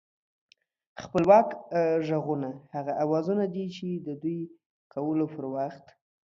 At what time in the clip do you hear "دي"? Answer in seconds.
3.53-3.65